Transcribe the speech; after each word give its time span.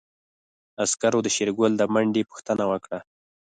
عسکرو 0.83 1.19
د 1.23 1.27
شېرګل 1.35 1.71
د 1.77 1.83
منډې 1.93 2.21
پوښتنه 2.29 2.63
وکړه. 2.71 2.99